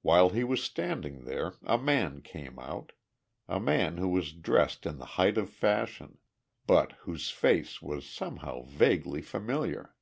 While 0.00 0.30
he 0.30 0.42
was 0.42 0.62
standing 0.62 1.24
there 1.26 1.52
a 1.64 1.76
man 1.76 2.22
came 2.22 2.58
out 2.58 2.92
a 3.46 3.60
man 3.60 3.98
who 3.98 4.08
was 4.08 4.32
dressed 4.32 4.86
in 4.86 4.96
the 4.96 5.04
height 5.20 5.36
of 5.36 5.50
fashion, 5.50 6.16
but 6.66 6.92
whose 7.04 7.28
face 7.28 7.82
was 7.82 8.08
somehow 8.08 8.62
vaguely 8.62 9.20
familiar. 9.20 9.94